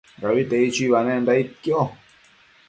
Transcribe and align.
Abitedi 0.27 0.67
chuibanenda 0.77 1.29
aidquio 1.35 1.79